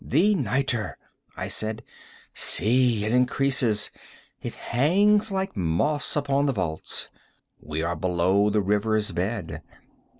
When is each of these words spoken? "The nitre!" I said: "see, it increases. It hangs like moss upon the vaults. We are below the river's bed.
"The 0.03 0.33
nitre!" 0.33 0.97
I 1.37 1.47
said: 1.47 1.83
"see, 2.33 3.05
it 3.05 3.11
increases. 3.13 3.91
It 4.41 4.55
hangs 4.55 5.31
like 5.31 5.55
moss 5.55 6.15
upon 6.15 6.47
the 6.47 6.53
vaults. 6.53 7.11
We 7.59 7.83
are 7.83 7.95
below 7.95 8.49
the 8.49 8.61
river's 8.63 9.11
bed. 9.11 9.61